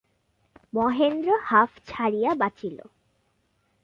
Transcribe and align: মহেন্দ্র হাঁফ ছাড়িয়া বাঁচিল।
মহেন্দ্র 0.73 1.29
হাঁফ 1.43 1.71
ছাড়িয়া 1.87 2.31
বাঁচিল। 2.35 2.77